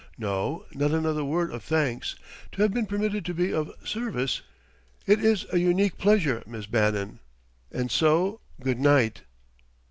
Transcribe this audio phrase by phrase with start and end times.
[0.17, 2.15] No not another word of thanks;
[2.53, 4.41] to have been permitted to be of service
[5.05, 7.19] it is a unique pleasure, Miss Bannon.
[7.71, 9.21] And so, good night!"